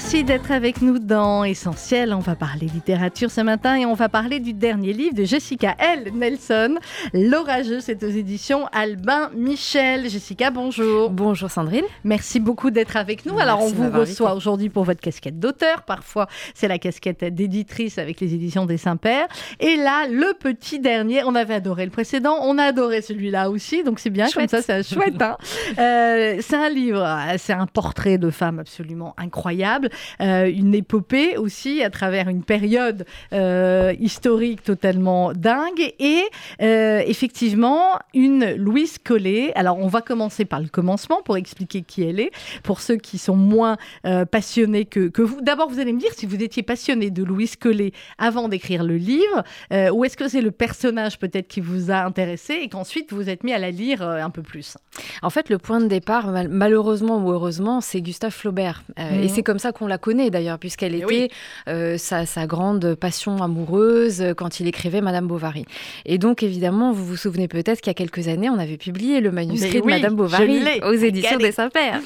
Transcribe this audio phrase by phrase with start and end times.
[0.00, 2.14] Merci d'être avec nous dans Essentiel.
[2.14, 5.74] On va parler littérature ce matin et on va parler du dernier livre de Jessica
[5.76, 6.12] L.
[6.14, 6.76] Nelson,
[7.12, 7.80] L'Orageux.
[7.80, 10.08] C'est aux éditions Albin Michel.
[10.08, 11.10] Jessica, bonjour.
[11.10, 11.84] Bonjour Sandrine.
[12.04, 13.40] Merci beaucoup d'être avec nous.
[13.40, 15.82] Alors, on vous reçoit aujourd'hui pour votre casquette d'auteur.
[15.82, 19.26] Parfois, c'est la casquette d'éditrice avec les éditions des Saints-Pères.
[19.58, 23.82] Et là, le petit dernier, on avait adoré le précédent, on a adoré celui-là aussi.
[23.82, 25.20] Donc, c'est bien, comme ça, c'est chouette.
[25.20, 25.36] Hein.
[25.78, 29.87] Euh, c'est un livre, c'est un portrait de femme absolument incroyable
[30.20, 36.22] euh, une épopée aussi à travers une période euh, historique totalement dingue et
[36.62, 39.52] euh, effectivement une Louise Collet.
[39.54, 42.30] Alors on va commencer par le commencement pour expliquer qui elle est,
[42.62, 43.76] pour ceux qui sont moins
[44.30, 45.40] passionnés que, que vous.
[45.40, 48.96] D'abord vous allez me dire si vous étiez passionné de Louise Collet avant d'écrire le
[48.96, 49.44] livre,
[49.92, 53.44] ou est-ce que c'est le personnage peut-être qui vous a intéressé et qu'ensuite vous êtes
[53.44, 54.76] mis à la lire un peu plus?
[55.22, 58.82] En fait le point de départ, malheureusement ou heureusement, c'est Gustave Flaubert.
[58.96, 59.28] Et mhm.
[59.28, 61.30] c'est comme ça qu'on la connaît d'ailleurs, puisqu'elle était
[61.68, 65.64] euh, sa, grande passion amoureuse quand il écrivait Madame Bovary.
[66.06, 69.20] Et donc, évidemment, vous vous souvenez peut-être qu'il y a quelques années, on avait publié
[69.20, 72.00] le manuscrit de Madame Bovary aux éditions des Saint-Pères.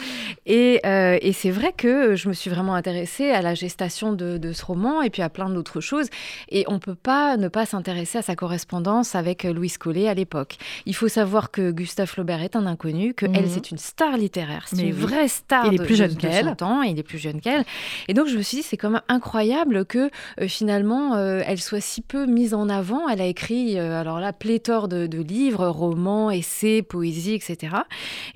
[0.47, 4.53] Et, euh, et c'est vrai que je me suis vraiment intéressée à la gestation de,
[4.53, 6.09] ce roman et puis à plein d'autres choses.
[6.51, 10.15] Et on ne peut pas ne pas s'intéresser à sa correspondance avec Louise Collet à
[10.15, 10.57] l'époque.
[10.87, 13.51] Il faut savoir que Gustave Flaubert est un inconnu, que elle, mhm.
[13.51, 15.67] c'est une star littéraire, c'est une vraie star.
[15.67, 16.55] Il est plus jeune qu'elle.
[16.87, 17.62] Il est plus jeune qu'elle.
[18.09, 20.11] Et donc je me suis dit, c'est quand même incroyable que
[20.41, 23.09] euh, finalement euh, elle soit si peu mise en avant.
[23.09, 27.77] Elle a écrit, euh, alors là, pléthore de, livres, romans, essais, poésie, etc.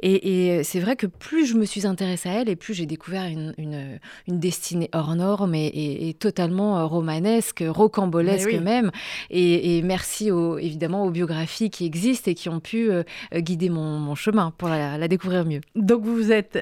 [0.03, 3.25] Et, c'est vrai que plus je me suis intéressée à elle et plus j'ai découvert
[3.25, 8.91] une, une, destinée hors norme et, totalement romanesque, rocambolesque même.
[9.31, 10.31] Et, merci
[10.61, 12.91] évidemment aux biographies qui existent et qui ont pu
[13.35, 15.61] guider mon, chemin pour la, la, découvrir mieux.
[15.75, 16.61] Donc vous, êtes, vous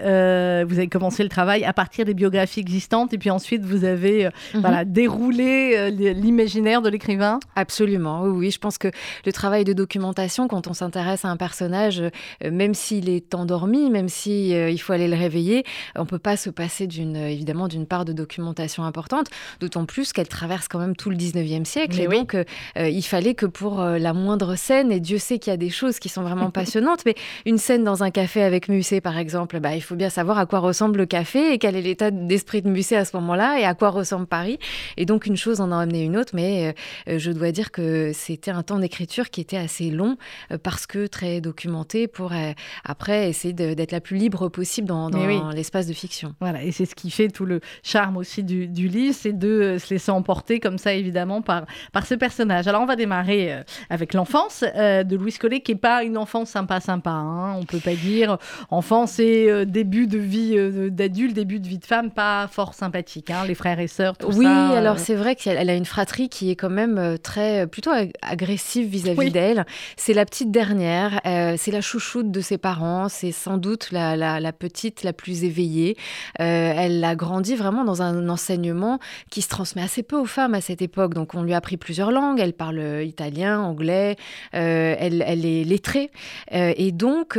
[0.78, 4.30] avez commencé le travail à partir des biographies existante et puis ensuite vous avez euh,
[4.54, 4.60] mhm.
[4.60, 7.40] voilà, déroulé euh, l'imaginaire de l'écrivain?
[7.56, 8.50] Absolument, oui, oui.
[8.50, 8.88] Je pense que
[9.24, 13.90] le travail de documentation, quand on s'intéresse à un personnage, euh, même s'il est endormi,
[13.90, 15.64] même s'il il faut aller le réveiller,
[15.96, 19.28] on peut pas se passer d'une évidemment d'une part de documentation importante,
[19.60, 22.00] d'autant plus qu'elle traverse quand même tout le 19e siècle.
[22.00, 22.36] et donc,
[22.76, 25.98] il fallait que pour la moindre scène, et Dieu sait qu'il y a des choses
[25.98, 27.14] qui sont vraiment passionnantes, mais
[27.46, 30.46] une scène dans un café avec Musset, par exemple, bah, il faut bien savoir à
[30.46, 33.58] quoi ressemble le café et quel est l'état d'esprit esprit de Musset à ce moment-là
[33.60, 34.58] et à quoi ressemble Paris.
[34.96, 36.74] Et donc une chose en a amené une autre, mais
[37.08, 40.16] euh, je dois dire que c'était un temps d'écriture qui était assez long
[40.50, 42.52] euh, parce que très documenté pour euh,
[42.84, 45.08] après essayer d'être la plus libre possible dans,
[45.54, 46.34] l'espace de fiction.
[46.40, 49.94] Voilà, et c'est ce qui fait tout le charme aussi du, livre, c'est de se
[49.94, 52.66] laisser emporter comme ça évidemment par, par ce personnage.
[52.66, 56.80] Alors on va démarrer avec l'enfance de Louis Collet qui n'est pas une enfance sympa
[56.80, 58.38] sympa, hein, on peut pas dire
[58.70, 60.56] enfance et début de vie
[60.90, 64.28] d'adulte, début de vie de femme, pas fort sympathique, hein, les frères et sœurs, tout
[64.28, 64.68] oui, ça.
[64.70, 64.98] Oui, alors euh.
[64.98, 67.90] c'est vrai qu'elle a une fratrie qui est quand même euh, très, euh, plutôt
[68.22, 69.66] agressive vis-à-vis d'elle.
[69.96, 74.52] C'est la petite dernière, c'est la chouchoute de ses parents, c'est sans doute la, la,
[74.52, 75.96] petite la plus éveillée.
[76.38, 78.98] elle a grandi vraiment dans un enseignement
[79.30, 81.14] qui se transmet assez peu aux femmes à cette époque.
[81.14, 84.16] Donc on lui a appris plusieurs langues, elle parle italien, anglais,
[84.52, 86.10] elle, elle, est lettrée.
[86.50, 87.38] et donc,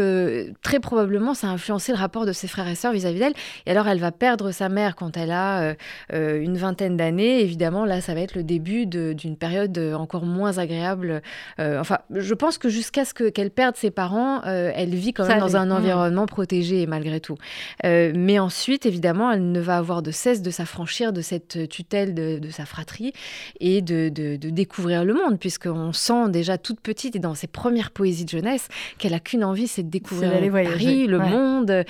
[0.61, 3.33] très probablement, ça a influencé le rapport de ses frères et sœurs vis-à-vis d'elle.
[3.65, 5.73] Et alors, elle va perdre sa mère quand elle a euh,
[6.13, 10.59] euh, une vingtaine d'années, évidemment, là, ça va être le début d'une période encore moins
[10.59, 11.21] agréable.
[11.59, 15.39] Euh, enfin, je pense que jusqu'à ce qu'elle perde ses parents, elle vit quand même
[15.39, 15.71] dans un mmh.
[15.71, 17.37] environnement protégé, malgré tout.
[17.83, 22.49] mais ensuite, évidemment, elle ne va avoir de cesse de s'affranchir de cette tutelle de,
[22.49, 23.13] sa fratrie
[23.59, 27.91] et de, de, découvrir le monde, puisqu'on sent déjà toute petite et dans ses premières
[27.91, 31.85] poésies de jeunesse qu'elle a qu'une envie, c'est de découvrir Paris, le monde,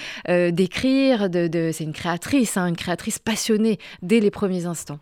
[0.52, 1.30] d'écrire.
[1.30, 5.00] De, c'est une créatrice, hein, créatrice passionnée dès les premiers instants.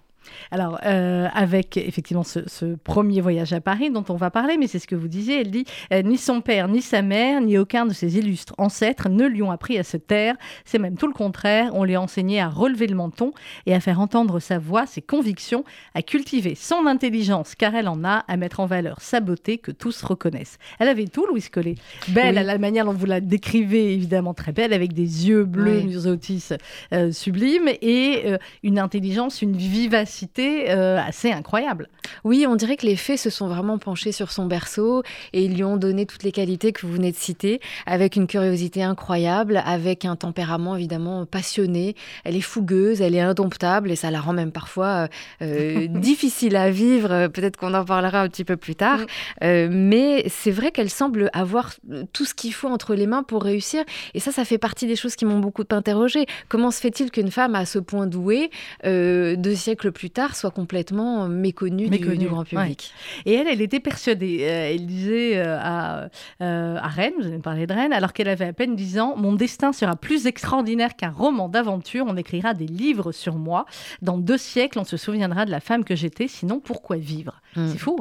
[0.51, 4.79] Alors, euh, avec effectivement ce, premier voyage à Paris dont on va parler, mais c'est
[4.79, 7.85] ce que vous disiez, elle dit euh, Ni son père, ni sa mère, ni aucun
[7.85, 10.35] de ses illustres ancêtres ne lui ont appris à se taire.
[10.65, 11.71] C'est même tout le contraire.
[11.73, 13.31] On lui a enseigné à relever le menton
[13.65, 18.03] et à faire entendre sa voix, ses convictions, à cultiver son intelligence, car elle en
[18.03, 20.57] a, à mettre en valeur sa beauté que tous reconnaissent.
[20.79, 21.75] Elle avait tout, Louise Collet.
[22.09, 25.79] Belle, à la manière dont vous la décrivez, évidemment très belle, avec des yeux bleus,
[25.79, 25.85] oui.
[25.85, 26.49] musotis
[26.93, 28.23] euh, sublimes, et
[28.63, 31.89] une intelligence, une vivacité vivacité assez incroyable.
[32.23, 35.55] Oui, on dirait que les fées se sont vraiment penchés sur son berceau et ils
[35.55, 39.61] lui ont donné toutes les qualités que vous venez de citer, avec une curiosité incroyable,
[39.65, 41.95] avec un tempérament évidemment passionné.
[42.23, 45.07] Elle est fougueuse, elle est indomptable et ça la rend même parfois
[45.41, 47.27] difficile à vivre.
[47.27, 48.99] Peut-être qu'on en parlera un petit peu plus tard.
[49.41, 49.67] Mm.
[49.69, 51.73] mais c'est vrai qu'elle semble avoir
[52.13, 53.83] tout ce qu'il faut entre les mains pour réussir.
[54.13, 56.25] Et ça, ça fait partie des choses qui m'ont beaucoup interrogé.
[56.49, 58.49] Comment se fait-il qu'une femme à ce point douée,
[58.85, 62.93] euh, deux siècles plus tard, soit complètement méconnue, Du, grand public
[63.25, 64.39] Et elle, elle était persuadée.
[64.41, 66.09] Euh, elle disait euh, à,
[66.39, 69.33] à Rennes, vous avez parlé de Rennes, alors qu'elle avait à peine 10 ans, mon
[69.33, 72.05] destin sera plus extraordinaire qu'un roman d'aventure.
[72.07, 73.65] On écrira des livres sur moi.
[74.01, 76.27] Dans deux siècles, on se souviendra de la femme que j'étais.
[76.27, 77.41] Sinon, pourquoi vivre?
[77.55, 77.69] Hmm.
[77.71, 77.97] C'est fou.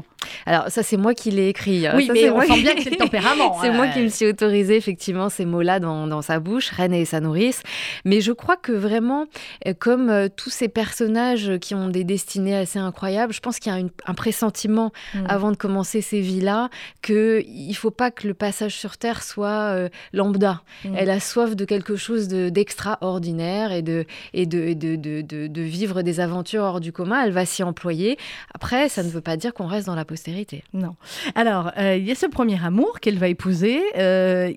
[0.47, 1.87] Alors ça, c'est moi qui l'ai écrit.
[1.95, 3.59] Oui, mais on sent bien que c'est le tempérament.
[3.63, 7.05] c'est moi qui me suis autorisé effectivement ces mots-là dans, dans, sa bouche, Reine et
[7.05, 7.63] sa nourrice.
[8.05, 9.27] Mais je crois que vraiment,
[9.67, 13.73] euh, comme euh, tous ces personnages qui ont des destinées assez incroyables, je pense qu'il
[13.73, 15.27] y a un pressentiment mm.
[15.29, 16.71] avant de commencer ces vies-là
[17.03, 20.63] qu'il ne faut pas que le passage sur Terre soit euh, lambda.
[20.85, 20.95] Mm.
[20.97, 26.03] Elle a soif de quelque chose d'extraordinaire et, de, et de, de, de, de, vivre
[26.03, 27.23] des aventures hors du commun.
[27.25, 28.19] Elle va s'y employer.
[28.55, 30.63] Après, ça ne veut pas dire qu'on reste dans la postérité.
[30.73, 30.95] Non.
[31.35, 33.83] Alors, il y a ce premier amour qu'elle va épouser,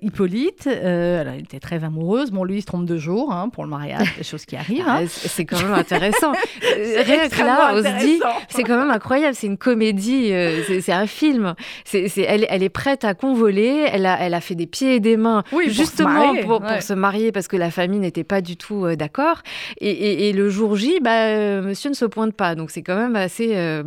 [0.02, 0.66] Hippolyte.
[0.66, 2.30] elle était très amoureuse.
[2.30, 4.76] Bon, lui, il se trompe de jour hein, pour le mariage, des choses qui arrivent.
[4.86, 5.00] Hein.
[5.02, 6.32] Ah, c'est quand même intéressant.
[6.62, 9.34] Rien que là, on se dit, c'est quand même incroyable.
[9.34, 11.54] C'est une comédie, euh, c'est un film.
[11.84, 13.88] C'est elle, elle, est prête à convoler.
[13.90, 17.32] Elle a, elle a fait des pieds et des mains justement pour, pour, se marier
[17.32, 19.42] parce que la famille n'était pas du tout euh, d'accord.
[19.80, 22.54] Et, et, le jour J, bah, euh, monsieur ne se pointe pas.
[22.54, 23.82] Donc c'est quand même assez un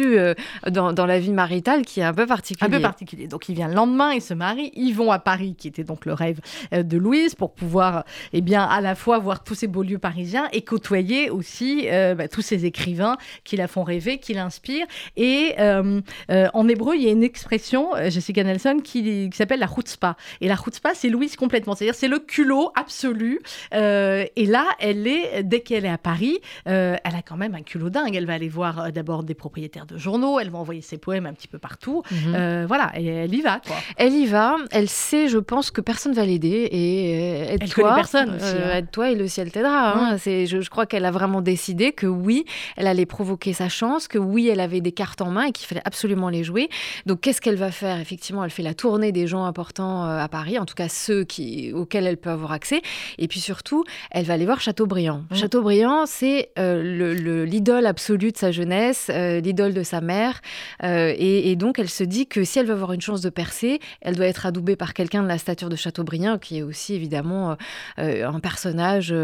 [0.00, 0.34] début
[0.70, 2.68] dans, la vie maritale qui est un peu particulier.
[2.68, 3.26] Un peu particulier.
[3.26, 6.06] Donc il vient le lendemain, ils se marient, ils vont à Paris, qui était donc
[6.06, 6.40] le rêve
[6.72, 10.48] de Louise, pour pouvoir eh bien, à la fois voir tous ces beaux lieux parisiens
[10.52, 14.86] et côtoyer aussi euh, bah, tous ces écrivains qui la font rêver, qui l'inspirent.
[15.16, 16.00] Et euh,
[16.30, 20.16] euh, en hébreu, il y a une expression, Jessica Nelson, qui, s'appelle la chutzpah.
[20.40, 21.74] Et la chutzpah, c'est Louise complètement.
[21.74, 23.40] C'est-à-dire, c'est le culot absolu.
[23.72, 27.90] et là, elle est, dès qu'elle est à Paris, elle a quand même un culot
[27.90, 28.14] dingue.
[28.14, 31.32] Elle va aller voir d'abord des propriétaires de journaux, elle va envoyer ses poèmes un
[31.32, 32.02] petit peu partout.
[32.10, 32.66] Mhm.
[32.66, 33.60] voilà, et elle y va.
[33.66, 33.76] Quoi.
[33.96, 34.56] Elle y va.
[34.70, 36.68] Elle sait, je pense, que personne va l'aider.
[36.70, 37.94] Et aide-toi.
[37.94, 38.44] personne aussi.
[38.44, 38.78] Hein.
[38.78, 39.96] Aide-toi et le ciel t'aidera.
[39.96, 40.18] Hein.
[40.18, 42.44] C'est, je, crois qu'elle a vraiment décidé que oui,
[42.76, 45.66] elle allait provoquer sa chance, que oui, elle avait des cartes en main et qu'il
[45.66, 46.68] fallait absolument les jouer.
[47.06, 47.98] Donc, qu'est-ce qu'elle va faire?
[47.98, 51.24] Effectivement, elle fait la tournée des gens importants euh, à Paris, en tout cas ceux
[51.24, 52.82] qui, auxquels elle peut avoir accès.
[53.18, 55.24] Et puis surtout, elle va aller voir Chateaubriand.
[55.30, 55.34] Mmh.
[55.36, 60.40] Chateaubriand, c'est euh, l'idole absolue de sa jeunesse, euh, l'idole de sa mère.
[60.82, 63.80] Et, et, donc, elle se dit que si elle veut avoir une chance de percer,
[64.00, 67.56] elle doit être adoubée par quelqu'un de la stature de Chateaubriand, qui est aussi évidemment
[67.98, 69.14] un personnage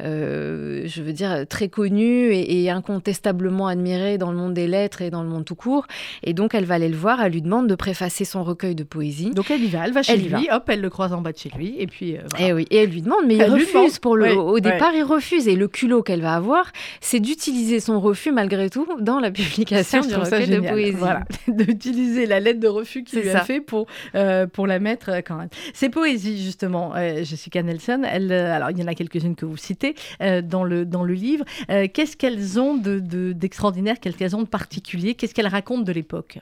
[0.00, 5.10] euh, je veux dire, très connue et, incontestablement admirée dans le monde des lettres et
[5.10, 5.86] dans le monde tout court.
[6.22, 8.84] Et donc, elle va aller le voir, elle lui demande de préfacer son recueil de
[8.84, 9.30] poésie.
[9.30, 11.38] Donc, elle y va, elle va chez lui, hop, elle le croise en bas de
[11.38, 12.16] chez lui, et puis...
[12.16, 13.98] Euh, et, eh oui, et elle lui demande, mais il refuse.
[13.98, 15.46] Pour le, au départ, il refuse.
[15.46, 19.93] Et le culot qu'elle va avoir, c'est d'utiliser son refus, malgré tout, dans la publication
[20.00, 20.96] du recueil de poésie.
[20.96, 25.18] Voilà, d'utiliser la lettre de refus qu'il lui a fait pour, euh, pour la mettre
[25.26, 25.48] quand même.
[25.72, 26.92] Ces poésies, justement,
[27.22, 30.84] Jessica Nelson, elle, alors il y en a quelques-unes que vous citez, euh, dans, le,
[30.84, 31.44] dans le livre.
[31.70, 35.14] Euh, qu'est-ce qu'elles ont d'extraordinaire, de, qu'est-ce qu'elles ont de particulier?
[35.14, 36.38] Qu'est-ce qu'elles racontent de l'époque?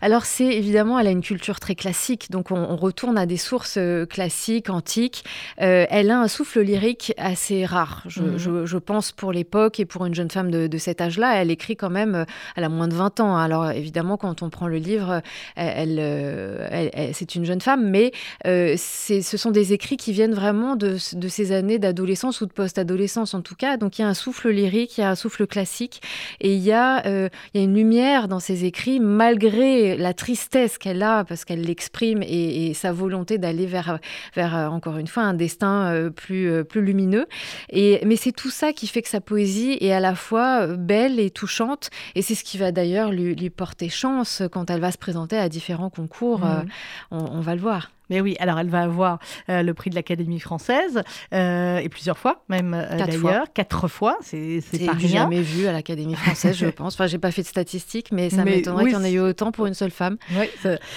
[0.00, 3.76] Alors c'est évidemment, elle a une culture très classique, donc on, retourne à des sources
[3.76, 5.24] euh, classiques, antiques.
[5.58, 8.36] elle a un souffle lyrique assez rare, mhm.
[8.36, 11.40] je, je, pense, pour l'époque et pour une jeune femme de, de cet âge-là.
[11.40, 12.24] Elle écrit quand même,
[12.56, 13.36] elle a moins de 20 ans.
[13.36, 15.22] Alors évidemment, quand on prend le livre,
[15.56, 18.12] elle, elle, c'est une jeune femme, mais
[18.44, 23.34] ce sont des écrits qui viennent vraiment de, de ces années d'adolescence ou de post-adolescence
[23.34, 23.76] en tout cas.
[23.76, 26.02] Donc il y a un souffle lyrique, il y a un souffle classique
[26.40, 30.14] et il y a, euh, il y a une lumière dans ses écrits malgré la
[30.14, 33.98] tristesse qu'elle a parce qu'elle l'exprime et, sa volonté d'aller vers,
[34.34, 37.26] vers euh, encore une fois un destin euh, plus, plus lumineux.
[37.70, 41.18] Et, mais c'est tout ça qui fait que sa poésie est à la fois belle
[41.18, 44.92] et touchante et c'est ce qui va d'ailleurs lui, lui, porter chance quand elle va
[44.92, 46.40] se présenter à différents concours.
[46.40, 46.64] Mmh.
[47.10, 47.90] on va le voir.
[48.10, 51.02] Mais oui, alors elle va avoir euh, le prix de l'Académie française,
[51.32, 55.08] euh, et plusieurs fois, même euh, d'ailleurs, quatre fois, c'est pas rien.
[55.08, 56.94] jamais vu à l'Académie française, je pense.
[56.94, 59.52] Enfin, j'ai pas fait de statistiques, mais ça m'étonnerait qu'il y en ait eu autant
[59.52, 60.16] pour une seule femme.
[60.32, 60.46] Oui,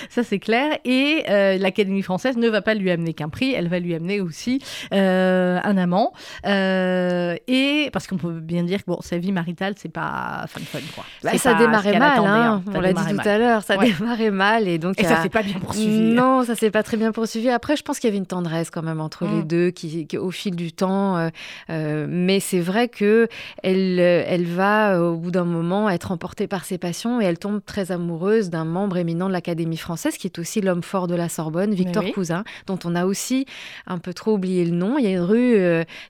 [0.10, 0.78] ça, c'est clair.
[0.84, 1.24] Et
[1.58, 4.60] l'Académie française ne va pas lui amener qu'un prix, elle va lui amener aussi
[4.92, 6.14] un amant.
[6.44, 10.80] et parce qu'on peut bien dire que bon, sa vie maritale, c'est pas fun fun,
[10.96, 11.04] quoi.
[11.24, 14.68] Bah, ça démarrait mal, hein, on l'a dit tout à l'heure, ça démarrait mal.
[14.68, 15.00] Et donc.
[15.00, 16.14] Et ça s'est pas bien poursuivi.
[16.14, 17.50] Non, ça s'est pas très bien bien poursuivi.
[17.50, 19.48] Après, je pense qu'il y avait une tendresse quand même entre les mm.
[19.48, 21.18] deux, qui, au fil du temps.
[21.18, 21.30] Euh,
[21.70, 23.28] euh, mais c'est vrai que
[23.62, 27.62] elle, elle va au bout d'un moment être emportée par ses passions et elle tombe
[27.66, 31.30] très amoureuse d'un membre éminent de l'Académie française, qui est aussi l'homme fort de la
[31.30, 33.46] Sorbonne, Victor Cousin, dont on a aussi
[33.88, 34.98] un peu trop oublié le nom.
[34.98, 35.58] Il y a une rue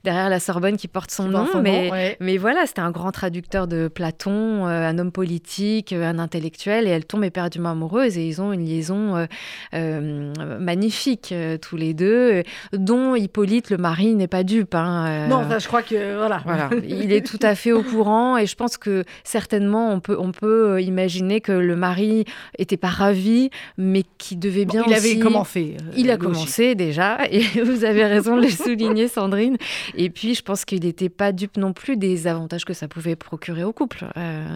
[0.04, 3.88] derrière la Sorbonne qui porte son nom, mais, mais voilà, c'était un grand traducteur de
[3.88, 8.64] Platon, un homme politique, un intellectuel, et elle tombe éperdument amoureuse et ils ont une
[8.64, 9.26] liaison
[9.74, 14.74] euh, euh, magnifique euh, tous les deux, dont Hippolyte, le mari, n'est pas dupe.
[14.74, 16.42] Hein, non, je crois que voilà.
[16.44, 16.70] voilà.
[16.88, 20.32] Il est tout à fait au courant et je pense que certainement on peut, on
[20.32, 22.24] peut imaginer que le mari
[22.58, 24.84] était pas ravi, mais qui devait bien.
[24.86, 29.08] il avait comment fait Il a commencé déjà et vous avez raison de le souligner,
[29.08, 29.56] Sandrine.
[29.94, 33.16] Et puis je pense qu'il n'était pas dupe non plus des avantages que ça pouvait
[33.16, 34.06] procurer au couple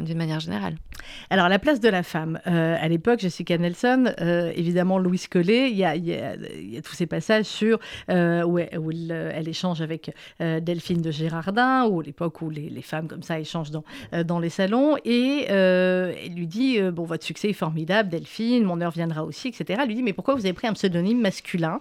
[0.03, 0.75] d'une manière générale.
[1.31, 5.77] Alors la place de la femme à l'époque, Jessica Nelson euh, évidemment, Louise Collet, il
[5.77, 5.85] y
[6.21, 7.79] a, tous ces passages sur
[8.11, 13.23] euh, où, elle, échange avec euh, Delphine de Gérardin, ou l'époque où les, femmes comme
[13.23, 13.85] ça échangent dans,
[14.25, 18.93] dans les salons, et elle lui dit Bon, votre succès est formidable, Delphine, mon heure
[18.93, 19.81] viendra aussi, etc.
[19.83, 21.81] Elle lui dit Mais pourquoi vous avez pris un pseudonyme masculin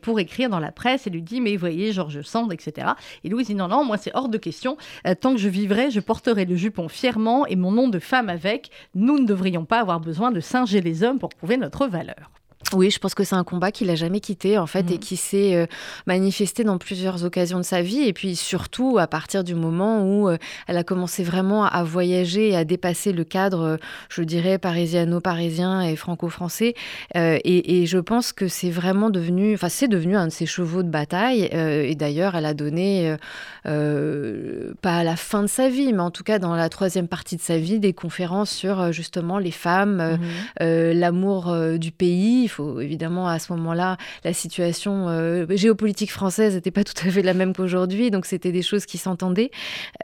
[0.00, 1.06] pour écrire dans la presse?
[1.06, 2.88] Elle lui dit Mais voyez, Georges Sand, etc.
[3.24, 4.76] Et Louise dit Non, non, moi c'est hors de question.
[5.20, 8.70] tant que je vivrai, je porterai le jupon fièrement et mon nom de femme avec.
[8.94, 12.30] Nous ne devrions pas avoir besoin de singer les hommes pour prouver notre valeur.
[12.74, 14.98] Oui, je pense que c'est un combat qu'il a jamais quitté en fait et mmh.
[14.98, 15.66] qui s'est euh,
[16.06, 20.28] manifesté dans plusieurs occasions de sa vie et puis surtout à partir du moment où
[20.28, 20.36] euh,
[20.66, 23.76] elle a commencé vraiment à voyager et à dépasser le cadre, euh,
[24.10, 26.74] je dirais parisiano-parisien et franco-français
[27.14, 30.82] et, et, je pense que c'est vraiment devenu, enfin c'est devenu un de ses chevaux
[30.82, 33.16] de bataille et d'ailleurs elle a donné
[33.64, 37.36] pas à la fin de sa vie mais en tout cas dans la troisième partie
[37.36, 40.18] de sa vie des conférences sur justement les femmes,
[40.60, 40.64] mmh.
[40.92, 46.70] l'amour du pays il faut évidemment à ce moment-là, la situation euh, géopolitique française n'était
[46.70, 49.50] pas tout à fait la même qu'aujourd'hui, donc c'était des choses qui s'entendaient.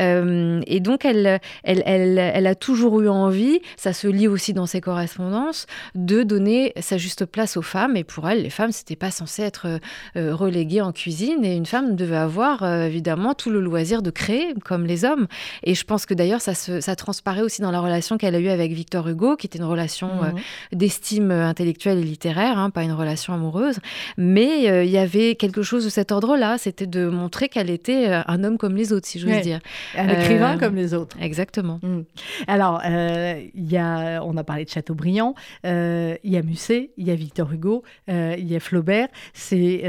[0.01, 4.67] Euh, et donc elle, elle, elle, a toujours eu envie, ça se lit aussi dans
[4.67, 7.97] ses correspondances, de donner sa juste place aux femmes.
[7.97, 9.81] Et pour elle, les femmes, c'était pas censé être
[10.17, 11.45] euh, reléguées en cuisine.
[11.45, 15.27] Et une femme devait avoir évidemment tout le loisir de créer, comme les hommes.
[15.63, 18.49] Et je pense que d'ailleurs, ça, ça transparaît aussi dans la relation qu'elle a eue
[18.49, 20.77] avec Victor Hugo, qui était une relation mmh.
[20.77, 23.79] d'estime intellectuelle et littéraire Hein, pas une relation amoureuse.
[24.17, 28.09] Mais euh, il y avait quelque chose de cet ordre-là, c'était de montrer qu'elle était
[28.09, 29.61] euh, un homme comme les autres, si j'ose dire.
[29.97, 31.17] Un écrivain euh, comme les autres.
[31.21, 31.81] Exactement.
[31.83, 32.03] Mm.
[32.47, 37.11] Alors, il y a, on a parlé de Chateaubriand, il y a Musset, il y
[37.11, 39.09] a Victor Hugo, il y a Flaubert.
[39.33, 39.83] C'est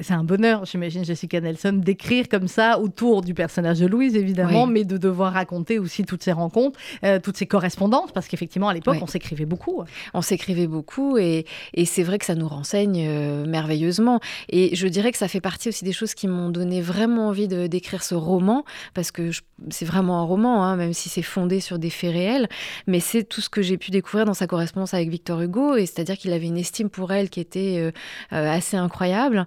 [0.00, 4.66] c'est un bonheur, j'imagine, Jessica Nelson, d'écrire comme ça autour du personnage de Louise, évidemment,
[4.66, 6.78] mais de devoir raconter aussi toutes ces rencontres,
[7.22, 9.82] toutes ces correspondances, parce qu'effectivement, à l'époque, on s'écrivait beaucoup.
[10.14, 14.20] On s'écrivait beaucoup et, et c'est vrai que ça nous renseigne euh, merveilleusement.
[14.48, 17.48] Et je dirais que ça fait partie aussi des choses qui m'ont donné vraiment envie
[17.48, 19.30] d'écrire ce roman, parce que
[19.70, 22.48] c'est vraiment un roman, hein, même si c'est fondé sur des faits réels.
[22.86, 25.86] Mais c'est tout ce que j'ai pu découvrir dans sa correspondance avec Victor Hugo, et
[25.86, 27.90] c'est-à-dire qu'il avait une estime pour elle qui était euh,
[28.32, 29.46] euh, assez incroyable,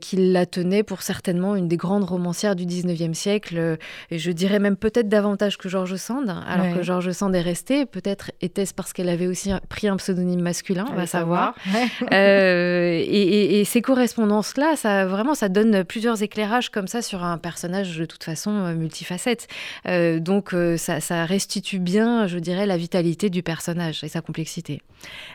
[0.00, 3.78] qu'il la tenait pour certainement une des grandes romancières du 19e siècle,
[4.10, 7.86] et je dirais même peut-être davantage que George Sand, alors que George Sand est resté.
[7.86, 11.54] Peut-être était-ce parce qu'elle avait aussi pris un pseudonyme masculin, on va savoir.
[12.12, 17.96] Euh, et, ces correspondances-là, ça vraiment, ça donne plusieurs éclairages comme ça sur un personnage
[17.96, 19.46] de toute façon euh, multifacette.
[19.86, 24.82] Euh, donc ça, restitue bien, je dirais, la vitalité du personnage et sa complexité.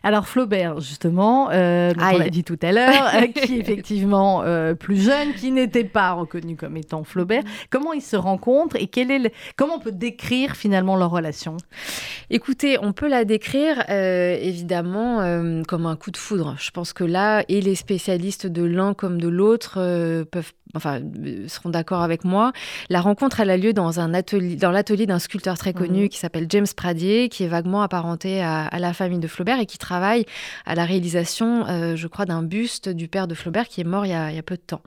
[0.04, 4.44] Alors Flaubert, justement, on l'a dit tout à l'heure, qui est effectivement
[4.80, 7.44] plus jeune, qui n'était pas reconnu comme étant Flaubert.
[7.70, 11.58] Comment ils se rencontrent et quel est comment on peut décrire finalement leur relation?
[12.30, 15.22] Écoutez, on peut la décrire évidemment
[15.68, 16.56] comme un coup de foudre.
[16.60, 21.00] Je pense que là, et les spécialistes de l'un comme de l'autre euh, peuvent enfin,
[21.00, 22.52] euh, seront d'accord avec moi.
[22.90, 26.10] La rencontre, elle a lieu dans, un atelier, dans l'atelier d'un sculpteur très connu mhm.
[26.10, 29.78] qui s'appelle James Pradier, qui est vaguement apparenté à, la famille de Flaubert et qui
[29.78, 30.26] travaille
[30.66, 34.06] à la réalisation, euh, je crois, d'un buste du père de Flaubert qui est mort
[34.06, 34.82] il y a, il y a peu de temps.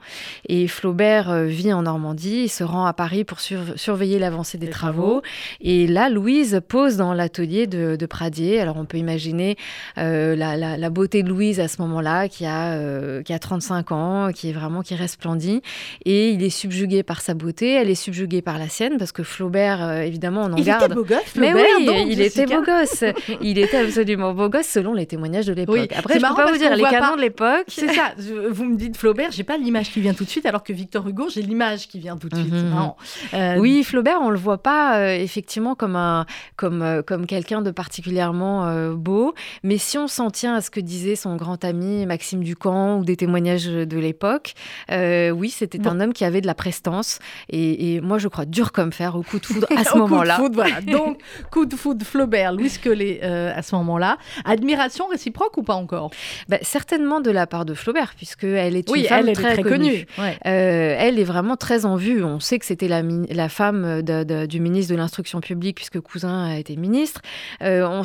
[0.47, 4.69] Et Flaubert euh, vit en Normandie, il se rend à Paris pour surveiller l'avancée des,
[4.69, 5.21] travaux.
[5.61, 8.59] Et là, Louise pose dans l'atelier de, Pradier.
[8.59, 9.55] Alors, on peut imaginer
[9.95, 14.49] la, la, beauté de Louise à ce moment-là, qui a, qui a 35 ans, qui
[14.49, 15.61] est vraiment qui resplendit.
[16.05, 19.23] Et il est subjugué par sa beauté, elle est subjuguée par la sienne, parce que
[19.23, 20.83] Flaubert, évidemment, on en garde.
[20.83, 23.03] Il était beau gosse, Mais Flaubert, oui, donc, il était beau gosse.
[23.41, 25.75] Il était absolument beau gosse selon les témoignages de l'époque.
[25.75, 25.87] Oui.
[25.95, 27.65] Après, C'est je peux pas parce vous dire les canons pas- de l'époque.
[27.67, 30.45] C'est ça, je- vous me dites Flaubert, j'ai pas l'image qui vient tout de suite,
[30.45, 32.49] alors que Victor Hugo, j'ai l'image qui vient tout de suite.
[32.53, 32.69] C'est Mhm.
[32.69, 32.97] marrant.
[33.33, 37.61] Euh, Oui, Flaubert, on le voit pas euh, effectivement comme un comme euh, comme quelqu'un
[37.61, 39.33] de particulièrement euh, beau,
[39.63, 43.05] mais si on s'en tient à ce que disait son grand ami Maxime Ducamp ou
[43.05, 44.53] des témoignages de l'époque,
[44.91, 45.95] euh, oui, c'était Bon.
[45.95, 49.15] un homme qui avait de la prestance et, et moi je crois dur comme fer
[49.15, 50.35] au coup de foudre à ce Au coup de moment-là.
[50.35, 50.81] foudre, voilà.
[50.81, 51.19] Donc,
[51.51, 54.17] coup de foudre, Flaubert, Louis Collet euh, à ce moment-là.
[54.45, 56.11] Admiration réciproque ou pas encore?
[56.47, 59.53] Bah, certainement de la part de Flaubert, puisque elle est une femme elle est très,
[59.53, 60.05] très connue.
[60.05, 60.05] connue.
[60.17, 60.37] Ouais.
[60.45, 62.23] Euh, elle est vraiment très en vue.
[62.23, 63.03] On sait que c'était la,
[63.49, 67.21] femme de- de- du ministre de l'Instruction publique, puisque Cousin a été ministre.
[67.61, 68.03] Euh, on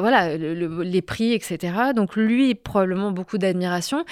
[0.00, 1.74] voilà, le- le- les prix, etc.
[1.94, 4.04] Donc lui, probablement beaucoup d'admiration.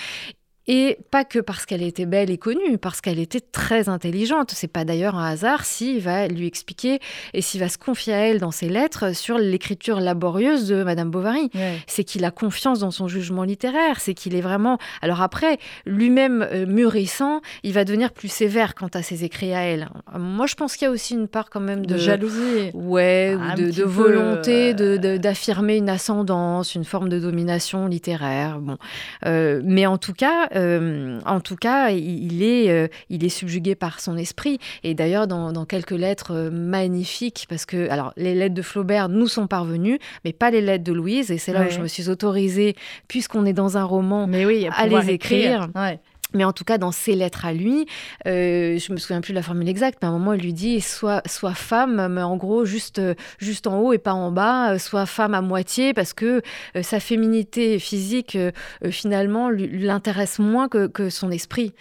[0.66, 4.52] Et pas que parce qu'elle était belle et connue, parce qu'elle était très intelligente.
[4.54, 7.00] C'est pas d'ailleurs un hasard s'il va lui expliquer
[7.34, 11.10] et s'il va se confier à elle dans ses lettres sur l'écriture laborieuse de Madame
[11.10, 11.78] Bovary Ouais.
[11.86, 14.78] c'est qu'il a confiance dans son jugement littéraire, c'est qu'il est vraiment...
[15.02, 19.60] Alors après, lui-même euh, mûrissant, il va devenir plus sévère quant à ses écrits à
[19.62, 19.88] elle.
[20.18, 21.94] Moi, je pense qu'il y a aussi une part quand même de...
[21.94, 22.70] De jalousie.
[22.72, 28.58] Ouais, ou de, volonté euh, de- d'affirmer une ascendance, une forme de domination littéraire.
[28.60, 28.78] Bon,
[29.26, 33.28] Euh, mais en tout cas, euh, en tout cas, il, il est, euh, il est
[33.28, 34.58] subjugué par son esprit.
[34.82, 39.08] Et d'ailleurs, dans, dans quelques lettres euh, magnifiques, parce que alors les lettres de Flaubert
[39.08, 41.30] nous sont parvenues, mais pas les lettres de Louise.
[41.30, 41.66] Et c'est là Ouais.
[41.68, 42.74] où je me suis autorisée,
[43.08, 44.26] puisqu'on est dans un roman.
[44.26, 45.68] Mais oui, à les écrire.
[45.74, 45.98] Ouais.
[46.34, 47.86] Mais en tout cas, dans ses lettres à lui,
[48.26, 50.52] euh, je me souviens plus de la formule exacte, mais à un moment, il lui
[50.52, 53.00] dit soit, soit femme, mais en gros, juste,
[53.38, 56.42] juste en haut et pas en bas, soit femme à moitié, parce que
[56.76, 58.50] euh, sa féminité physique, euh,
[58.90, 61.72] finalement, l'intéresse moins que, que son esprit.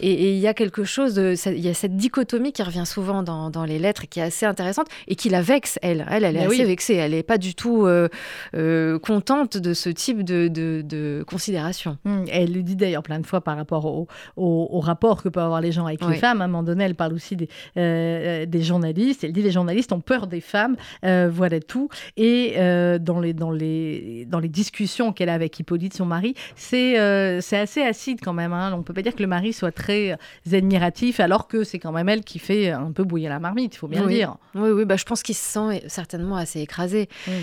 [0.00, 1.16] Et il y a quelque chose,
[1.46, 4.24] il y a cette dichotomie qui revient souvent dans, dans les lettres et qui est
[4.24, 6.06] assez intéressante et qui la vexe, elle.
[6.10, 6.64] Elle, elle est Mais assez oui.
[6.64, 6.94] vexée.
[6.94, 7.86] Elle n'est pas du tout
[8.54, 11.98] euh, contente de ce type de, de, de considération.
[12.26, 14.01] Et Elle le dit d'ailleurs plein de fois par rapport au,
[14.36, 16.12] au- au rapport que peuvent avoir les gens avec Oui.
[16.12, 16.40] les femmes.
[16.40, 19.24] À un moment donné, elle parle aussi des, euh, des journalistes.
[19.24, 21.88] Elle dit les journalistes ont peur des femmes, euh, voilà tout.
[22.16, 26.34] Et euh, dans, les, dans, les, dans les discussions qu'elle a avec Hippolyte, son mari,
[26.56, 26.92] c'est
[27.40, 28.52] c'est assez acide quand même.
[28.52, 28.72] hein.
[28.76, 30.16] On peut pas dire que le mari soit très
[30.52, 33.78] admiratif, alors que c'est quand même elle qui fait un peu bouillir la marmite, il
[33.78, 34.08] faut bien Oui.
[34.08, 34.36] le dire.
[34.54, 37.08] Oui, oui, bah, je pense qu'il se sent certainement assez écrasé.
[37.28, 37.34] Oui.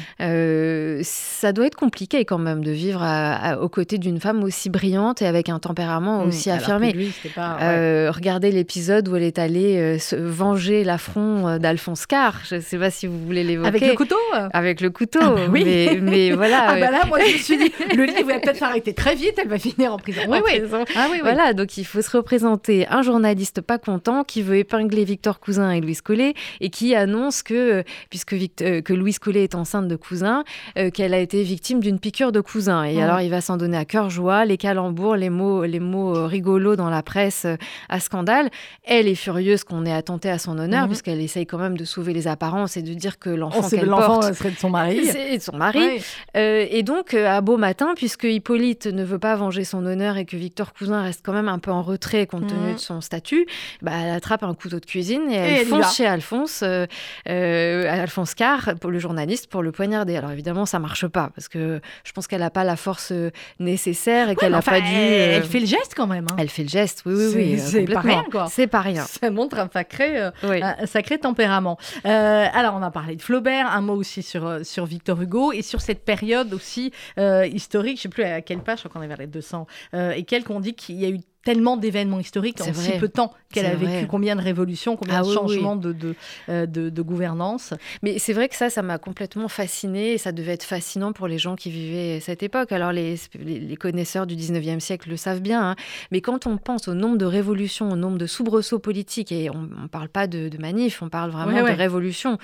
[1.04, 4.70] Ça doit être compliqué quand même de vivre à- à- aux côtés d'une femme aussi
[4.70, 6.92] brillante et avec un tempérament aussi Affirmé.
[6.94, 7.64] lui, c'était pas- ouais.
[7.64, 12.40] Euh, regardez l'épisode où elle est allée euh, se venger l'affront euh, d'Alphonse Carr.
[12.50, 13.68] Je ne sais pas si vous voulez l'évoquer.
[13.70, 14.16] Avec le couteau?
[14.54, 15.20] Avec le couteau.
[15.22, 15.64] Ah bah oui.
[15.66, 16.66] mais, mais voilà.
[16.70, 19.34] Ah bah là, moi je me suis dit, le livre va peut-être s'arrêter très vite,
[19.42, 20.22] elle va finir en prison.
[20.28, 20.60] Oui, en oui.
[20.60, 20.86] prison.
[20.96, 21.20] Ah oui, oui.
[21.22, 25.72] Voilà, donc il faut se représenter un journaliste pas content qui veut épingler Victor Cousin
[25.72, 30.44] et Louise Collet et qui annonce que, puisque que Louise Collet est enceinte de Cousin,
[30.78, 32.84] euh, qu'elle a été victime d'une piqûre de Cousin.
[32.84, 33.02] Et Mhm.
[33.04, 36.76] alors il va s'en donner à cœur joie, les calembours, les mots, les mots rigolos
[36.78, 37.56] dans la presse euh,
[37.90, 38.50] à scandale.
[38.86, 40.88] Elle est furieuse qu'on ait attenté à son honneur, Mhm.
[40.88, 43.76] puisqu'elle essaye quand même de sauver les apparences et de dire que On l'enfant que
[43.76, 44.34] qu'elle porte.
[44.34, 45.06] serait de son mari.
[45.12, 45.80] C'est de son mari.
[45.80, 46.02] Ouais.
[46.38, 50.18] Euh, et donc, euh, à beau matin, puisque Hippolyte ne veut pas venger son honneur
[50.18, 52.74] et que Victor Cousin reste quand même un peu en retrait compte tenu Mhm.
[52.76, 53.46] de son statut,
[53.82, 56.86] bah, elle attrape un couteau de cuisine et elle, fonce chez Alphonse, euh,
[57.28, 60.16] euh, Alphonse Carr, pour le journaliste, pour le poignarder.
[60.16, 63.32] Alors évidemment, ça marche pas parce que je pense qu'elle n'a pas la force euh,
[63.60, 64.88] nécessaire et qu'elle n'a enfin, pas dû.
[64.94, 66.26] euh, elle fait le geste quand même.
[66.32, 66.36] Hein.
[66.38, 67.60] elle fait le geste, oui, oui, oui.
[67.60, 68.48] c'est pas rien, quoi.
[68.50, 69.04] C'est pas rien.
[69.06, 70.62] Ça montre un sacré, euh, Oui.
[70.62, 71.78] un sacré tempérament.
[72.06, 75.52] Euh, alors, on a parlé de Flaubert, un mot aussi sur, euh, sur Victor Hugo
[75.52, 78.88] et sur cette période aussi euh, historique, je ne sais plus à quelle page, je
[78.88, 81.20] crois qu'on est vers les 200, euh, et quelques on dit qu'il y a eu
[81.44, 84.08] tellement d'événements historiques en si peu de temps qu'elle a vécu vrai.
[84.10, 85.36] combien de révolutions, combien Ah de oui, oui.
[85.36, 86.16] changements de, de,
[86.50, 87.74] euh, de- de gouvernance?
[88.04, 91.28] Mais c'est vrai que ça, ça m'a complètement fascinée et ça devait être fascinant pour
[91.28, 92.72] les gens qui vivaient cette époque.
[92.72, 95.76] Alors les, les- les connaisseurs du 19e siècle le savent bien, hein.
[96.12, 99.62] mais quand on pense au nombre de révolutions, au nombre de soubresauts politiques, et on
[99.64, 101.72] ne parle pas de, manifs, on parle vraiment Ouais, ouais.
[101.74, 102.38] de révolutions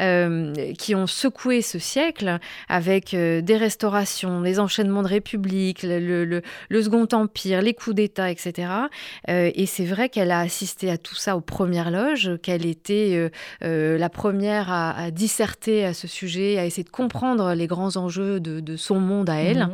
[0.00, 6.00] euh, qui ont secoué ce siècle avec euh, des restaurations, les enchaînements de républiques, le,
[6.00, 8.68] le- le- le Second Empire, les coups d'État, etc.
[9.28, 13.28] Et c'est vrai qu'elle a assisté à tout ça aux premières loges, qu'elle était euh,
[13.64, 17.96] euh, la première à, à disserter à ce sujet, à essayer de comprendre les grands
[17.98, 19.66] enjeux de, de son monde à elle.
[19.66, 19.72] Mhm.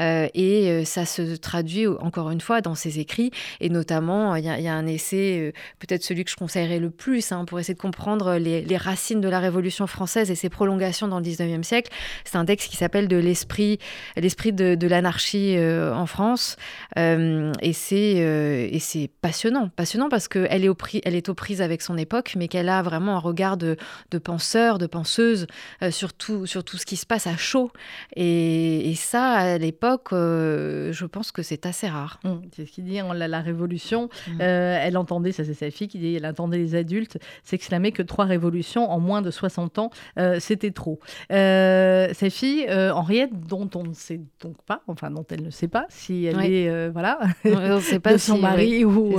[0.00, 3.30] Euh, et ça se traduit encore une fois dans ses écrits.
[3.60, 6.80] Et notamment, il y, a- il y a un essai, peut-être celui que je conseillerais
[6.80, 10.34] le plus, hein, pour essayer de comprendre les, les racines de la Révolution française et
[10.34, 11.92] ses prolongations dans le 19e siècle.
[12.24, 13.78] C'est un texte qui s'appelle De l'esprit,
[14.16, 16.56] l'esprit de, de l'anarchie en France.
[16.96, 18.16] Et c'est
[18.76, 22.48] et c'est passionnant, passionnant parce qu'elle est, elle est aux prises avec son époque, mais
[22.48, 23.76] qu'elle a vraiment un regard de,
[24.24, 25.46] penseur, de penseuse
[25.82, 27.70] euh, sur, tout, sur, tout, ce qui se passe à chaud.
[28.14, 32.18] Et, ça, à l'époque, euh, je pense que c'est assez rare.
[32.24, 34.40] Mmh, c'est ce qu'il dit, la, la révolution, mmh.
[34.40, 38.02] euh, elle entendait, ça c'est sa fille qui dit, elle entendait les adultes s'exclamer que
[38.02, 39.90] trois révolutions en moins de 60 ans,
[40.38, 40.98] c'était trop.
[41.28, 45.84] sa fille, Henriette, dont on ne sait donc pas, enfin dont elle ne sait pas
[45.90, 49.18] si elle est, voilà, on sait pas de son mari ou,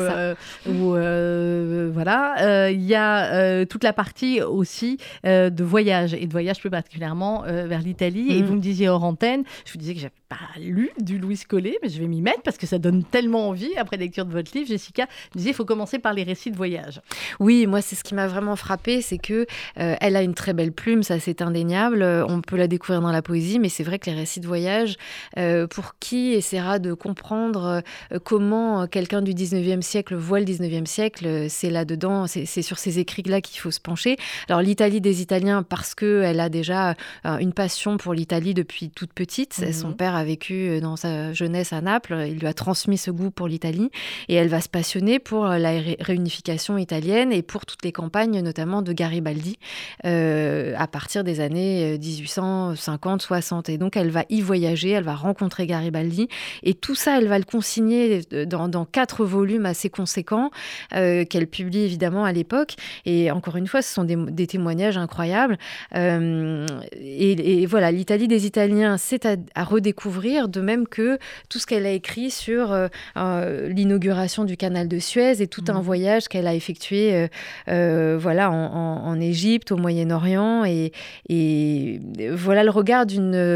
[0.68, 2.70] ou voilà.
[2.72, 7.82] Il y a toute la partie aussi de voyage et de voyage plus particulièrement vers
[7.82, 8.28] l'Italie.
[8.32, 8.46] Et mmh.
[8.46, 11.78] vous me disiez hors antenne, je vous disais que j'avais pas lu du Louis Collet,
[11.82, 14.52] mais je vais m'y mettre parce que ça donne tellement envie après lecture de votre
[14.56, 14.68] livre.
[14.68, 17.02] Jessica me disait il faut commencer par les récits de voyage.
[17.40, 19.46] Oui, moi c'est ce qui m'a vraiment frappé, c'est que
[19.80, 22.04] euh, elle a une très belle plume, ça c'est indéniable.
[22.28, 24.98] On peut la découvrir dans la poésie, mais c'est vrai que les récits de voyage,
[25.38, 30.77] euh, pour qui essaiera de comprendre euh, comment quelqu'un du 19e siècle voit le 19e
[30.86, 34.18] siècle, c'est là-dedans, c'est sur ces écrits-là qu'il faut se pencher.
[34.50, 39.60] Alors l'Italie des Italiens, parce qu'elle a déjà une passion pour l'Italie depuis toute petite.
[39.60, 39.74] Mhm.
[39.74, 43.32] Son père a vécu dans sa jeunesse à Naples, il lui a transmis ce goût
[43.32, 43.90] pour l'Italie
[44.28, 48.82] et elle va se passionner pour la réunification italienne et pour toutes les campagnes, notamment
[48.82, 49.58] de Garibaldi,
[50.06, 53.70] euh, à partir des années 1850-60.
[53.70, 56.28] Et donc elle va y voyager, elle va rencontrer Garibaldi
[56.64, 60.52] et tout ça, elle va le consigner dans, quatre volumes assez conséquents
[60.94, 62.76] euh, qu'elle publie évidemment à l'époque.
[63.06, 65.58] Et encore une fois, ce sont des, témoignages incroyables.
[65.96, 66.66] Euh,
[67.00, 71.18] et, voilà, l'Italie des Italiens, c'est à, redécouvrir, de même que
[71.50, 75.80] tout ce qu'elle a écrit sur euh, l'inauguration du canal de Suez et tout un
[75.80, 75.82] mmh.
[75.82, 77.28] voyage qu'elle a effectué
[77.68, 80.66] voilà, en, Égypte, au Moyen-Orient.
[80.66, 80.92] Et,
[81.30, 82.00] et,
[82.32, 83.54] voilà le regard d'une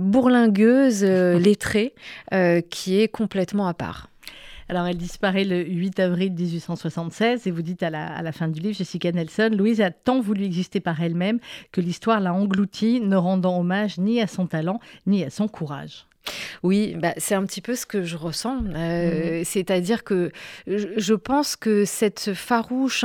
[0.00, 1.94] bourlingueuse lettrée
[2.70, 4.08] qui est complètement à part.
[4.68, 8.76] Alors, elle disparaît le 8 avril 1876 et vous dites à la, fin du livre,
[8.76, 11.38] Jessica Nelson, Louise a tant voulu exister par elle-même
[11.72, 16.06] que l'histoire l'a engloutie, ne rendant hommage ni à son talent ni à son courage.
[16.62, 18.64] Oui, bah, c'est un petit peu ce que je ressens.
[18.74, 19.44] Euh, mhm.
[19.44, 20.32] C'est-à-dire que
[20.66, 23.04] je, pense que cette farouche,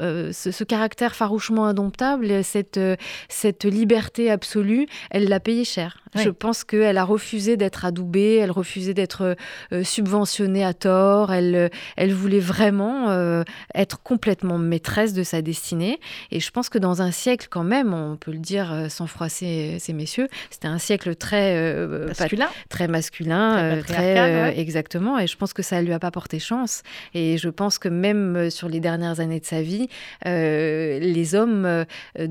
[0.00, 2.96] euh, ce, caractère farouchement indomptable, cette, euh,
[3.28, 6.01] cette liberté absolue, elle l'a payé cher.
[6.14, 9.36] Je pense qu'elle a refusé d'être adoubée, elle refusait d'être
[9.72, 13.44] euh, subventionnée à tort, elle, euh, elle voulait vraiment euh,
[13.74, 16.00] être complètement maîtresse de sa destinée.
[16.30, 19.76] Et je pense que dans un siècle quand même, on peut le dire sans froisser
[19.78, 25.18] ces messieurs, c'était un siècle très masculin, très masculin, très, exactement.
[25.18, 26.82] Et je pense que ça lui a pas porté chance.
[27.14, 29.88] Et je pense que même sur les dernières années de sa vie,
[30.24, 31.84] les hommes
[32.18, 32.26] de,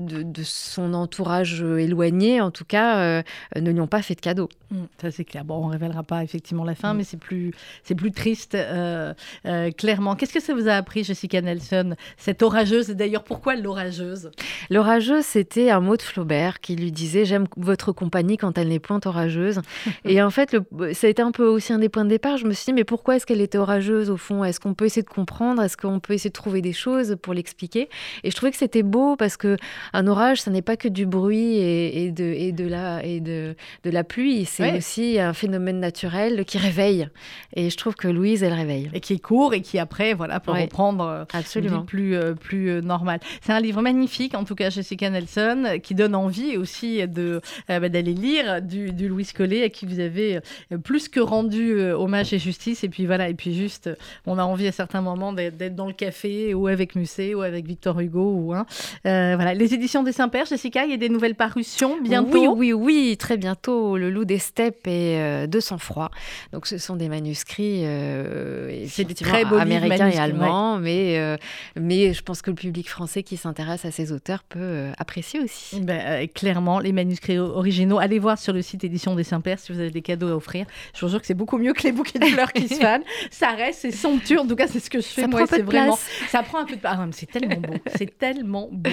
[0.00, 3.22] de, de, son entourage éloigné, en tout cas, euh,
[3.54, 4.48] ne lui ont pas fait de cadeau.
[4.70, 5.44] Mmh, ça c'est clair.
[5.44, 6.96] Bon, on révélera pas effectivement la fin, mmh.
[6.96, 7.52] mais c'est plus,
[7.84, 9.14] c'est plus triste, euh,
[9.46, 10.16] euh, clairement.
[10.16, 12.90] Qu'est-ce que ça vous a appris, Jessica Nelson, cette orageuse?
[12.90, 14.30] Et d'ailleurs, pourquoi l'orageuse?
[14.70, 18.78] L'orageuse, c'était un mot de Flaubert qui lui disait J'aime votre compagnie quand elle n'est
[18.78, 19.60] point orageuse.
[20.04, 22.36] et en fait, le, ça a été un peu aussi un des points de départ.
[22.36, 24.44] Je me suis dit Mais pourquoi est-ce qu'elle était orageuse au fond?
[24.44, 25.62] Est-ce qu'on peut essayer de comprendre?
[25.62, 27.88] Est-ce qu'on peut essayer de trouver des choses pour l'expliquer?
[28.24, 29.56] Et je trouvais que c'était beau parce que
[29.92, 33.04] un orage, ça n'est pas que du bruit et, de, et de la.
[33.04, 37.08] Et de, de la pluie, c'est aussi un phénomène naturel qui réveille.
[37.54, 38.90] Et je trouve que Louise, elle réveille.
[38.92, 41.80] Et qui est court et qui après, voilà, peut reprendre euh, Absolument.
[41.80, 43.20] une plus, euh, plus euh, normale.
[43.40, 47.88] C'est un livre magnifique, en tout cas Jessica Nelson, qui donne envie aussi de, bah,
[47.88, 50.40] d'aller lire du, du Louis Collet, à qui vous avez
[50.84, 52.84] plus que rendu hommage et justice.
[52.84, 53.90] Et puis voilà, et puis juste,
[54.26, 57.66] on a envie à certains moments d'être, dans le café ou avec Musset ou avec
[57.66, 58.34] Victor Hugo.
[58.36, 58.66] Ou, hein.
[59.04, 59.54] voilà.
[59.54, 62.54] Les éditions des Saint-Pères, Jessica, il y a des nouvelles parutions bientôt?
[62.54, 63.96] Oui, oui, oui, très bientôt.
[63.96, 66.10] Le loup des steppes et euh, de sang-froid.
[66.52, 71.36] Donc ce sont des manuscrits euh, très américains et allemands, mais, euh,
[71.78, 75.40] mais je pense que le public français qui s'intéresse à ces auteurs peut euh, apprécier
[75.40, 75.80] aussi.
[75.80, 77.98] Ben, clairement, les manuscrits originaux.
[77.98, 80.66] Allez voir sur le site Édition des Saint-Pères si vous avez des cadeaux à offrir.
[80.94, 83.04] Je vous jure que c'est beaucoup mieux que les bouquets de fleurs qui se fanent.
[83.30, 84.40] Ça reste, c'est somptueux.
[84.40, 85.46] En tout cas, c'est ce que je fais ça moi.
[85.46, 85.98] C'est vraiment.
[86.28, 86.80] Ça prend un peu de.
[86.84, 87.74] Ah, c'est tellement beau.
[87.96, 88.90] c'est tellement beau.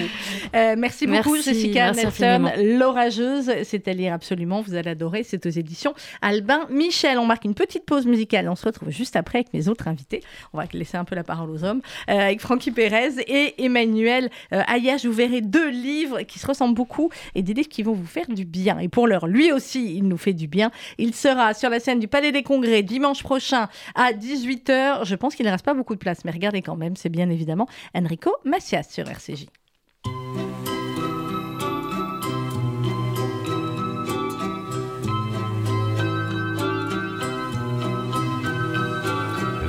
[0.52, 2.50] merci beaucoup, Jessica Nelson.
[2.58, 4.60] L'orageuse, c'est à absolument.
[4.62, 5.22] Vous allez adorer.
[5.22, 7.18] C'est aux éditions Albin Michel.
[7.18, 8.48] On marque une petite pause musicale.
[8.48, 10.22] On se retrouve juste après avec mes autres invités.
[10.52, 11.80] On va laisser un peu la parole aux hommes.
[12.08, 15.06] Euh, avec Francky Pérez et Emmanuel euh, Ayage.
[15.06, 18.26] Vous verrez deux livres qui se ressemblent beaucoup et des livres qui vont vous faire
[18.28, 18.78] du bien.
[18.78, 20.70] Et pour l'heure, lui aussi, il nous fait du bien.
[20.98, 25.04] Il sera sur la scène du Palais des Congrès dimanche prochain à 18h.
[25.04, 27.30] Je pense qu'il ne reste pas beaucoup de place, mais regardez quand même, c'est bien
[27.30, 29.46] évidemment Enrico Macias sur RCJ.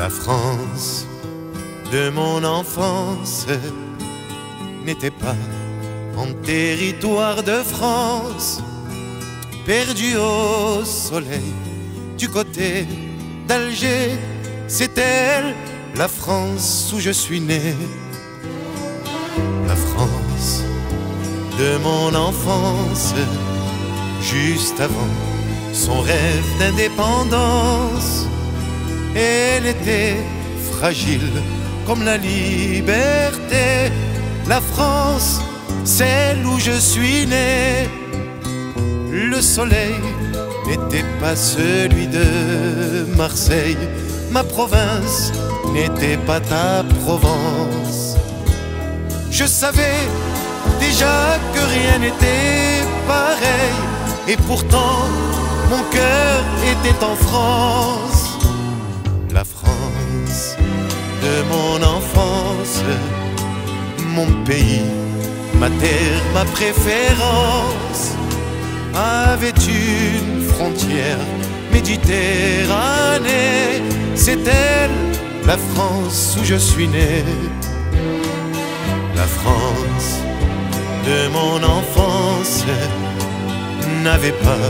[0.05, 1.07] La France
[1.91, 3.47] de mon enfance
[4.85, 5.35] n'était pas
[6.15, 8.61] en territoire de France,
[9.65, 11.51] perdu au soleil
[12.19, 12.85] du côté
[13.47, 14.11] d'Alger,
[14.67, 15.55] c'est elle,
[15.95, 17.73] la France où je suis né.
[19.67, 20.61] La France
[21.57, 23.15] de mon enfance,
[24.21, 25.13] juste avant
[25.73, 28.27] son rêve d'indépendance,
[29.15, 30.17] elle était
[30.71, 31.31] fragile
[31.85, 33.91] comme la liberté.
[34.47, 35.41] La France,
[35.83, 37.89] celle où je suis né.
[39.11, 40.01] Le soleil
[40.67, 43.77] n'était pas celui de Marseille.
[44.31, 45.31] Ma province
[45.73, 48.17] n'était pas ta Provence.
[49.31, 50.01] Je savais
[50.79, 53.75] déjà que rien n'était pareil.
[54.27, 54.99] Et pourtant,
[55.69, 58.14] mon cœur était en France.
[61.25, 62.77] De mon enfance,
[64.15, 64.89] mon pays,
[65.61, 68.03] ma terre, ma préférence,
[68.93, 71.23] avait une frontière
[71.71, 73.69] méditerranée?
[74.15, 74.97] C'est elle,
[75.45, 77.23] la France où je suis né?
[79.15, 80.09] La France
[81.07, 82.65] de mon enfance
[84.03, 84.67] n'avait pas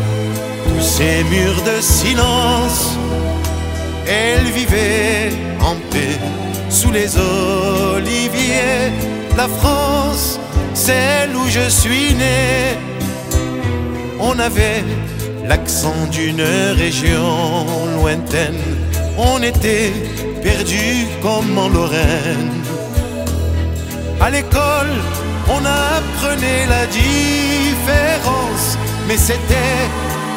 [0.66, 2.82] tous ces murs de silence.
[4.08, 6.18] Elle vivait en paix
[6.76, 8.92] sous les oliviers.
[9.38, 10.40] La France,
[10.74, 12.78] celle où je suis né.
[14.20, 14.84] On avait
[15.48, 16.46] l'accent d'une
[16.84, 17.36] région
[17.98, 18.64] lointaine.
[19.18, 19.94] On était
[20.44, 22.52] perdu comme en Lorraine.
[24.20, 24.94] À l'école,
[25.56, 25.62] on
[25.94, 28.68] apprenait la différence,
[29.08, 29.82] mais c'était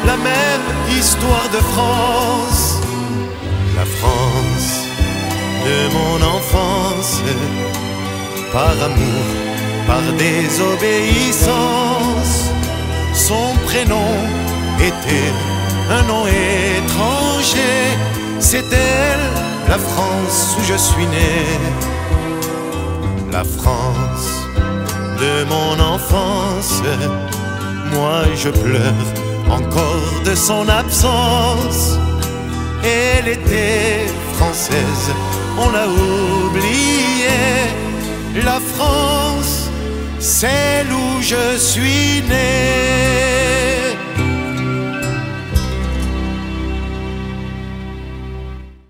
[0.05, 2.79] la même histoire de France.
[3.75, 4.78] La France
[5.65, 7.21] de mon enfance,
[8.51, 9.25] par amour,
[9.87, 12.51] par désobéissance,
[13.13, 14.13] son prénom
[14.79, 15.33] était
[15.89, 17.97] un nom étranger.
[18.39, 19.19] C'est elle,
[19.67, 21.45] la France où je suis né.
[23.31, 24.47] La France
[25.19, 26.81] de mon enfance,
[27.93, 29.05] moi je pleure
[29.49, 31.97] encore de son absence.
[32.83, 34.07] Elle était
[35.57, 37.27] on l'a oublié.
[38.43, 39.69] La France,
[40.19, 43.68] celle où je suis né.